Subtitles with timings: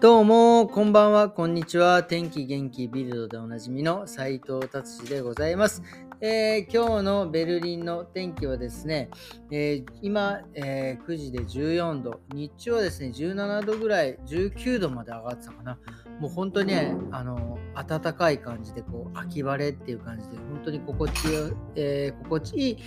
[0.00, 2.04] どうも、こんばんは、こんにちは。
[2.04, 5.82] 天気元気ビルドでおなじみの斉藤達治でございます。
[6.20, 9.10] えー、今日のベルリンの天気はですね、
[9.50, 15.78] えー、今、えー、9時で14度、日中はですね、17度ぐらい、19度まで上がってたかな。
[16.20, 22.78] もう本当にね、あの、暖かい感じで、こう、秋晴れっていう感じで、本当に心地よ、え心地いい、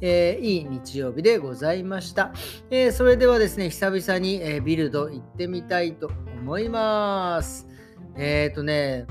[0.00, 2.32] えー、いい日曜日でございました。
[2.70, 6.10] えー、それではですね、久々に、えー、ビルド行ってみたいと
[6.40, 7.68] 思います。
[8.16, 9.06] えっ、とね、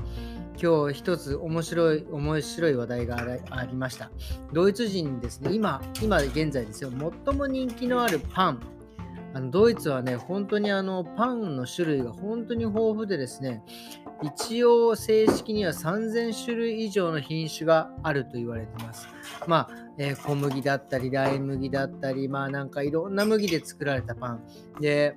[0.62, 3.16] 今日一つ面白い、面白い話題が
[3.50, 4.10] ありました。
[4.52, 6.90] ドイツ人ですね、今、今現在ですよ、
[7.26, 8.60] 最も人気のあるパン、
[9.32, 13.62] あのドイツはね、本当にあのパンの種類が本当に豊富でですね、
[14.22, 19.08] 一応正式には3000種類以上の品種があると言われてます。
[19.46, 24.42] まあ、えー、小麦だったり、ライ麦だったり、まあなんかいろんな麦で作られたパン。
[24.80, 25.16] で、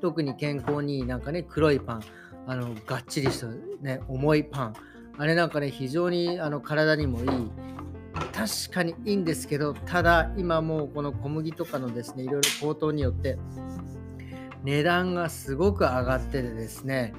[0.00, 2.02] 特に健康にいいなんかね、黒いパン。
[2.46, 3.46] あの、がっちりした
[3.80, 4.74] ね、重いパン。
[5.18, 7.50] あれなんかね、非常にあの体にもいい。
[8.32, 13.38] 確かにいいんですけど、ただ今もうこの小麦とかのですね、いろいろ高騰によって
[14.64, 17.14] 値段がすごく上がっててですね、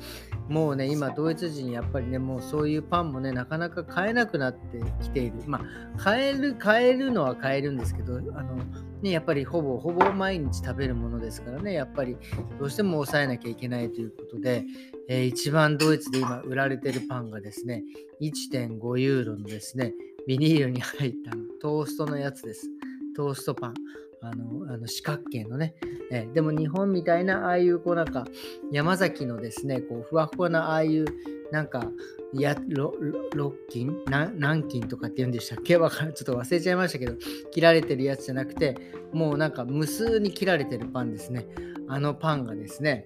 [0.50, 5.36] もうね、今、ドイツ人、やっぱりね、もうそういうパンもね、なかなか買えなくなってきている。
[5.46, 8.58] まあ、買える、買えるのは買えるんですけど、あの、
[9.02, 12.18] ね、やっぱりほぼ、ほぼ毎日食べるものですからね、やっぱり
[12.60, 14.66] どうしても抑えなきゃいけないということで、
[15.08, 17.84] えー、一番ドイツで今売られてるパンがですね、
[18.22, 19.94] 1.5ユーロのですね、
[20.28, 22.68] ビニールに入ったトーストのやつです。
[23.16, 23.74] トーストパン。
[24.24, 25.76] あのあの四角形のね、
[26.10, 28.26] えでも日本みたいなああいうこうなんか
[28.72, 31.06] 山崎のですねこうふわふわなああいう
[31.52, 31.86] なんか
[32.34, 32.96] やロ
[33.36, 35.76] ロッキン南京とかって言うんでしたっけ？
[35.78, 37.16] わかちょっと忘れちゃいましたけど
[37.52, 38.78] 切られてるやつじゃなくて
[39.12, 41.46] もうなんか無数に切られてるパンですね。
[41.90, 43.04] あのパンがですね、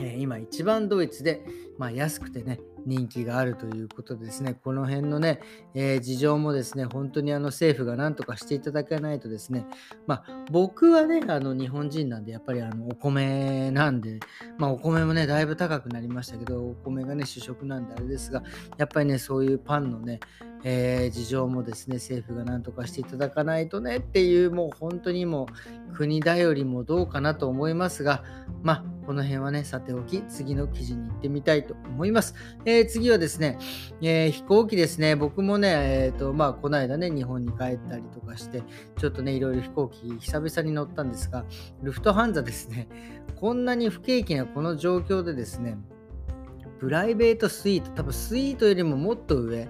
[0.00, 1.42] え、今一番ドイツで、
[1.76, 5.40] まあ、安くてね人気があるということですね、この辺のね、
[5.74, 9.66] えー、事情もですね、本当にあの政府が何とかしていただかないとですね、
[10.06, 14.20] まあ、僕はね、あの日本人なんで、やっぱりあのお米なんで、
[14.56, 18.42] まあ、お米もね、だいぶ高くなりましたけど、お米がね、主食なんであれですが、
[18.78, 20.20] やっぱりね、そういうパンのね、
[20.64, 25.46] えー、事情もですね、政府が何とかしていただかないとねっていう、もう本当にも
[25.92, 28.24] う国頼りもどうかなと思いますが、
[28.62, 32.34] まあ、この辺はね、さておき、次の記事に行ってみたいと思います。
[32.66, 33.58] えー、次はですね、
[34.02, 38.62] えー、飛行機ですね、僕もね、えっ、ー、と、まあ、この間ね、日本に帰ったりとかして、
[38.98, 41.46] ちょっとね、いろいろ飛行機、久々に乗ったんですが、
[41.82, 42.86] ルフトハンザですね、
[43.40, 45.78] こんなに不景気なこの状況でですね、
[46.78, 49.68] プライベートスイート、多分スイートよりももっと上、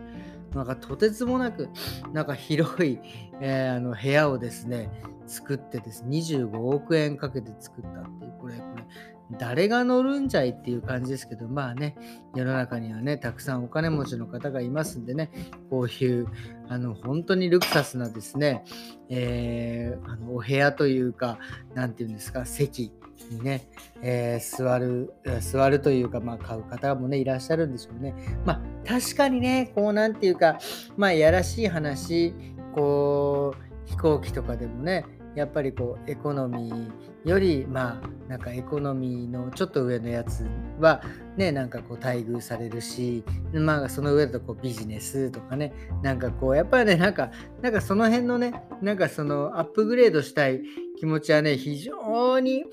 [0.53, 1.69] なんかとてつもなく、
[2.12, 2.98] なんか広い、
[3.41, 4.91] えー、あの部屋をですね、
[5.28, 8.84] 作ってです、ね、25億円かけて作ったっていう、これ、これ、
[9.33, 11.97] 誰が乗るんじゃいっていう感じですけど、まあね、
[12.34, 15.31] 世の中にはね、たくさんお金持ちの方がいますんでね、
[15.69, 16.27] こういう、
[16.69, 18.65] あの、本当にルクサスなですね、
[19.11, 21.39] えー、あのお部屋というか、
[21.75, 22.91] なんていうんですか、席
[23.31, 23.69] にね、
[24.03, 28.15] えー、座る、座るというか、まあ、買う方もね、いらっしゃるんでしょうね。
[28.47, 30.59] まあ、確かにね、こう、なんていうか、
[30.97, 32.33] まあ、やらしい話、
[32.75, 40.47] こう、飛行機とかでもね、やっぱりこうエコノミーよりまあなんかエコノミーのちょっと上のやつ
[40.81, 41.03] は
[41.37, 43.22] ねなんかこう待遇されるし
[43.53, 45.72] まあその上だとこうビジネスとかね
[46.03, 47.31] なんかこうやっぱりねなんか
[47.62, 50.62] なんかその辺のねなんかそのアップグレードしたい
[50.99, 52.65] 気持ちはね非常に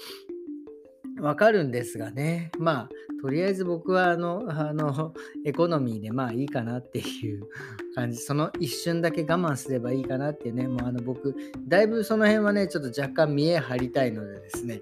[1.20, 2.52] わかるんですがね。
[2.60, 2.90] まあ
[3.26, 5.14] とりあえず僕はあの、あの、
[5.46, 7.48] エコノミーでまあいいかなっていう
[7.96, 11.36] 感じ、その一瞬だけ我慢すればいいかなっていうね、もうあの僕、
[11.68, 14.82] だいぶその辺はね、ちょっと若干見え張りたいのでですね、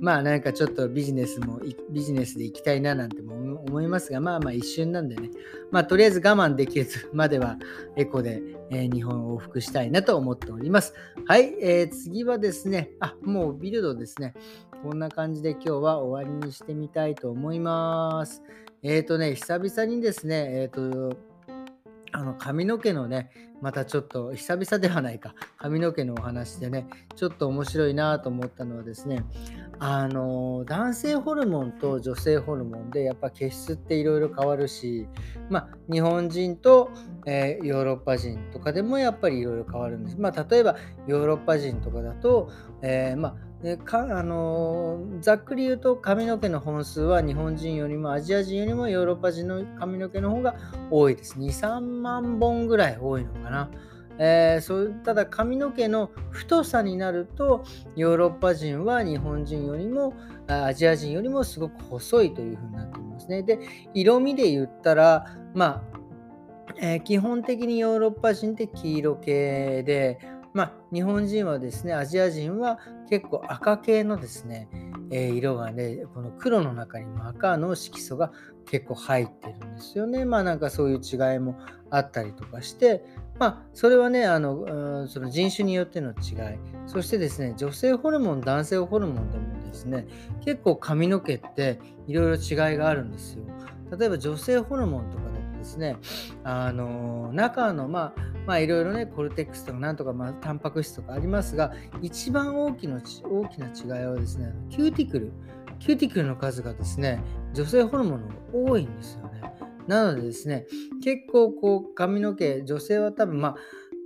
[0.00, 1.60] まあなんかちょっとビジネスも、
[1.90, 5.30] ビジネスで行きたいななんても思いますが、まあまあ一瞬なんでね、
[5.70, 7.56] まあとりあえず我慢できるまでは
[7.96, 10.94] エコで、えー、日本を往復したいなと思っております。
[11.26, 14.34] はい、えー、次はですね、あ、もうビルドですね。
[14.82, 18.42] こんな感じで今日は終わりにしてみたいと思います。
[18.82, 21.27] えっ、ー、とね、久々にですね、えっ、ー、と、
[22.12, 29.24] あの髪の毛のね、またちょっと久々ではないか、髪の毛のお話でね、ちょっと面白いなと思ったのはですね、
[29.80, 35.06] あの男性ホルモンと女性ホルモンでやっぱ血質っていろいろ変わるし、
[35.50, 36.90] まあ、日本人と、
[37.26, 40.16] えー、ヨーロッパ人とかでもやっぱりいろいろ変わるんです。
[40.18, 40.76] まあ、例えば
[41.06, 42.50] ヨーロッパ人とかだと、
[42.82, 50.54] えー、まあでかあの、ざっくり言うと髪の毛の本数は日本人よりもアジア人よりもヨーロッパ人の髪の毛の方が
[50.90, 51.38] 多いです。
[51.38, 53.70] 2、3万本ぐらい多いのかな。
[54.20, 57.64] えー、そうただ髪の毛の太さになると
[57.94, 60.12] ヨーロッパ人は日本人よりも
[60.48, 63.44] アジア人よりもすごく細いというふうになっていますね。
[63.44, 63.60] で
[63.94, 65.24] 色味で言ったら
[65.54, 65.98] まあ
[66.80, 70.18] えー、基本的にヨーロッパ人って黄色系で、
[70.54, 72.78] まあ、日本人はですね、アジア人は
[73.08, 74.68] 結構赤系のですね、
[75.10, 78.32] えー、色がね、この黒の中にも赤の色素が
[78.66, 80.24] 結構入ってるんですよね。
[80.24, 81.58] まあなんかそういう違いも
[81.90, 83.04] あったりとかして、
[83.38, 90.06] まあそれはね、あのその人種によっての違い、そしてですね、女性ホルモン、男性ホルモンでもですね、
[90.44, 93.44] 結構髪の毛っていろいろ違いがあるんですよ。
[93.96, 95.96] 例えば女性ホルモンとかだとですね、
[96.44, 105.32] あの中のまあまあいろいろね、コルテックスとかなんとか、まあ、タンパク質とかありますが、一番大きな大きな違いはですね、キューティクル。
[105.78, 107.22] キューティクルの数がですね、
[107.52, 109.42] 女性ホルモンの方が多いんですよね。
[109.86, 110.66] なのでですね、
[111.04, 113.56] 結構こう髪の毛、女性は多分まあ、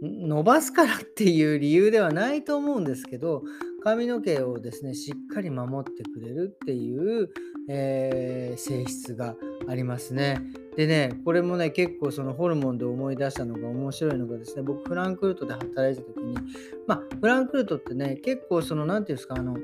[0.03, 3.45] 伸ばすからっていう理由ではないと思うんですけど、
[3.85, 7.31] 髪の毛をですね、しっかり守ってくれるっていう、
[7.69, 9.37] えー、性質が
[9.69, 10.41] ありますね。
[10.77, 16.37] でね、これもね、結構そのホルモンで思い出したのが面白いのがですね、僕フランクフルトで働いた時に、
[16.87, 19.57] まあ、フランクフルトってね、結構その、何て言うんですか、あの、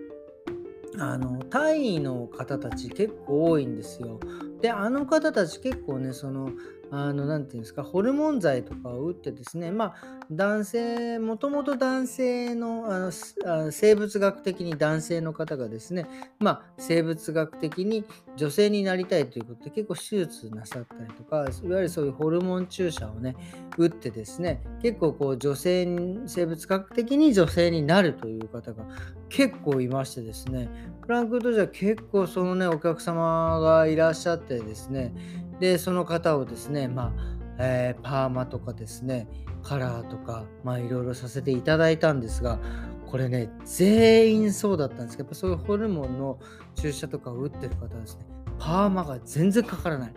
[1.00, 4.18] あのタイの方たち結構多いんですよ。
[4.60, 6.50] で、あの方たち結構ね、その、
[6.90, 16.06] あの、なていうんですか、ホルモン剤とかを打ってですね、まあ、男性、もともと男性のあの生物学的に男性の方がですね、
[16.38, 18.04] まあ、生物学的に
[18.36, 23.36] 女性になりたいということで結構手術なさったりとか、いわゆるそういうホルモン注射をね、
[23.76, 25.86] 打ってですね、結構こう女性、
[26.26, 28.84] 生物学的に女性になるという方が
[29.28, 30.68] 結構いましてですね、
[31.02, 35.14] フランクフルトじゃ結構そのね、お客様がいらっしゃってですね、
[35.60, 39.28] で、その方をですね、まあ、えー、パーマとかですね、
[39.62, 40.44] カラーとか、
[40.78, 42.58] いろいろさせていただいたんですが、
[43.06, 46.38] これね、全員そうだったんですけど、やっぱそういうホルモンの
[46.74, 48.26] 注射とかを打ってる方はですね、
[48.58, 50.14] パーマが全然かからない。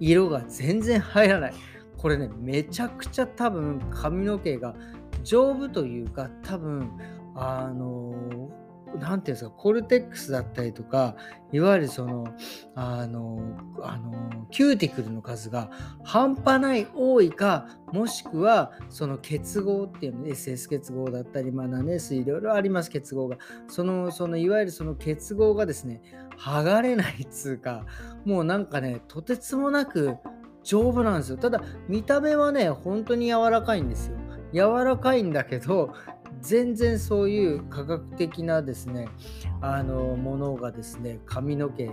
[0.00, 1.54] 色が全然入らない。
[1.96, 4.74] これね、めちゃくちゃ多分髪の毛が
[5.22, 6.90] 丈夫というか、多分、
[7.34, 8.41] あのー
[8.98, 11.16] 何て言うんですか、コルテックスだったりとか、
[11.52, 12.24] いわゆるその、
[12.74, 13.40] あの、
[13.82, 15.70] あの、キューティクルの数が
[16.02, 23.38] 半端ない多いか、もしくは、その結合っていうの、SS 結合だったり、まあ、ナネスいろいろあります、結合が。
[23.68, 26.02] その、その、いわゆるその結合がですね、
[26.38, 27.86] 剥がれないっつうか、
[28.24, 30.16] もうなんかね、とてつもなく
[30.64, 31.36] 丈夫なんですよ。
[31.36, 34.16] ただ、見た目はね、本当に柔らかいんですよ。
[34.52, 35.94] 柔らかいんだけど、
[36.42, 39.08] 全然そういう科学的なですね
[39.60, 41.92] あのものがですね髪の毛に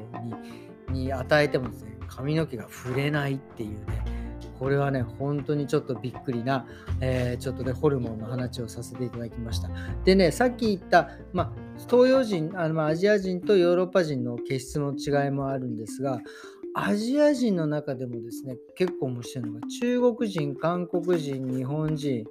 [0.92, 4.20] に与えてもですね髪の毛が触れないっていうね
[4.58, 6.66] これはね本当にちょっとびっくりな、
[7.00, 9.70] えー、ちょっとねホルモンの話をさせていただきました。
[10.04, 11.54] でねさっき言った、ま、
[11.90, 16.20] 東洋人あの、アジア人とヨーロッパ人の毛質の違いもあるんですが
[16.74, 22.26] アジア人の中でもですね結構面白いのが中国人韓国人日本人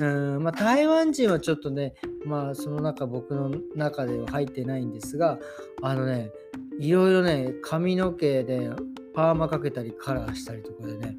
[0.00, 1.94] うんまあ、台湾人はちょっとね、
[2.24, 5.38] まあ、その中、僕の中では入ってないんですが、
[5.82, 6.32] あのね、
[6.80, 8.70] いろいろね、髪の毛で
[9.14, 11.16] パーマかけたりカラーしたりとかでね、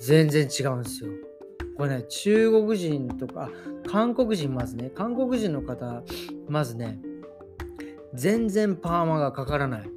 [0.00, 1.10] 全然違うんですよ。
[1.76, 3.50] これね、中国人とか、
[3.86, 6.02] 韓国人まずね、韓国人の方、
[6.48, 6.98] まずね、
[8.14, 9.90] 全然パーマがかからない。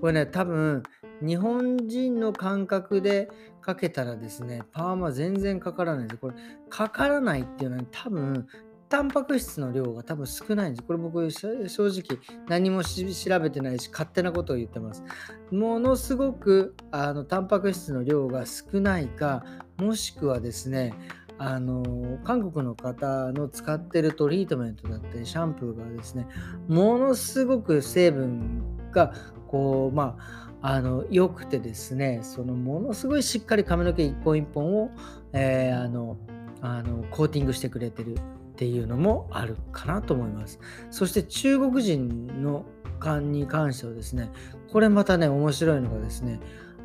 [0.00, 0.82] これね、多分、
[1.22, 3.28] 日本人の感覚で
[3.60, 6.20] かけたらですね、パーマ全然かからないんです。
[6.20, 6.34] これ、
[6.68, 8.46] かからないっていうのは、多分、
[8.88, 10.82] タンパク質の量が多分少ないんです。
[10.82, 15.02] これ僕正直何も調べてないし勝手なことを言ってます。
[15.50, 19.44] ものすごくあのタンパク質の量が少ないか
[19.78, 20.94] もしくはですね
[21.38, 26.26] あの韓国の方の使ってるトリートメントだったりシャンプーがですね
[26.68, 29.12] ものすごく成分が
[29.48, 34.90] こうまああの良くてですねそのものすごいしっかり髪の毛一本一本を、
[35.32, 36.16] えー、あの
[36.60, 38.20] あのコーティングしてくれてるっ
[38.56, 40.58] ていうのもあるかなと思います。
[40.90, 42.64] そして中国人の
[42.98, 44.32] 勘に関してはですね
[44.72, 46.40] これまたね面白いのがですね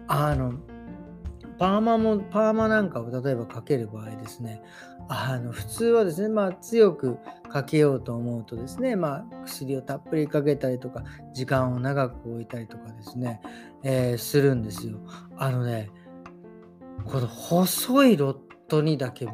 [0.07, 0.53] あの
[1.61, 4.63] パーマも、パーマなんかを例えばかける場合ですね、
[5.07, 11.03] あの普通はですね、まあ強くかけようと思うとですね、まあ薬をたっぷりかけたりとか、
[11.35, 13.41] 時間を長く置いたりとかですね、
[13.83, 14.97] えー、するんですよ。
[15.37, 15.91] あのね、
[17.05, 18.37] この細いロッ
[18.71, 19.27] とにだけ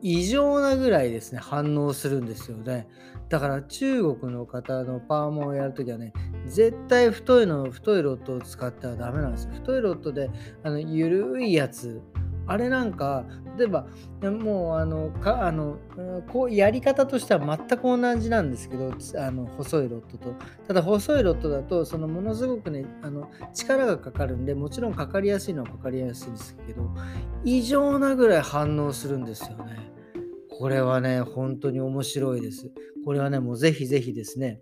[0.00, 2.86] 異常なぐらいですね、反応するんですよね。
[3.28, 6.12] だから中国の方のパーマをやるときはね、
[6.46, 9.54] 絶対太いの、太いロットを使ってはダメなんですよ。
[9.54, 10.30] 太いロットで、
[10.62, 12.00] あの、緩いやつ
[12.46, 13.24] あれなんか
[13.58, 13.86] 例えば
[14.22, 15.78] もうあのかあの
[16.28, 20.34] こうやり方としては全く同じなんですけどあの細いロットと。
[20.66, 26.90] ただ細いロットだとそのものすごくねあの力がかかるんでもちろんかかりやすいのはかかりやすいんですけど
[27.44, 29.92] 異常なぐらい反応するんですよね。
[30.58, 32.70] これはね本当に面白いです。
[33.04, 34.60] これはねもうぜひぜひですね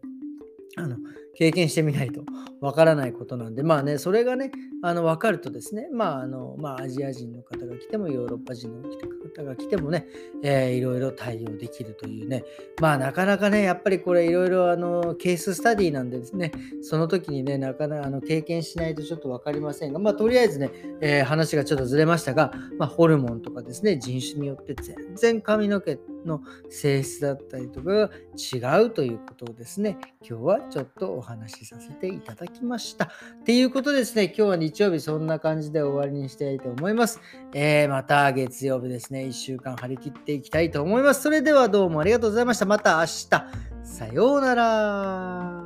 [0.76, 0.96] あの
[1.34, 2.22] 経験してみないと
[2.60, 4.50] わからないことなんで、まあね、それがね、
[4.82, 10.06] あの分かるとですね、まああのまあ、アジア人の方が来ても、ヨーロッパ人の方が来てもね、
[10.42, 12.44] えー、いろいろ対応できるというね、
[12.80, 16.52] まあなかなかね、やっぱりこれいろいろあのケーススタディなんでですね、
[16.82, 26.40] その時にね、なかなかあの経験しないとちょっと分かりませんが、まあとりあえずね、えー、話がちょっとずれましたが、まあ、ホルモンとかですね、人種によって全然髪の毛っての
[26.70, 33.04] 性質だったりとかが違うということをですね、今日はちょっとお話しさせていただきました。
[33.04, 37.20] っていうことですね、今日は日曜日そんな感じで終わりにしたいと思います。
[37.52, 41.22] えー、また月曜日ですね、1週間張り切っていきたいと思います。
[41.22, 42.66] それではどうもありがとうございました。
[42.66, 43.64] また明日。
[43.84, 45.63] さようなら。